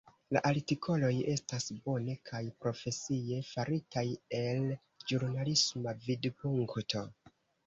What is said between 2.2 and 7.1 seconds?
kaj profesie faritaj el ĵurnalisma vidpunkto.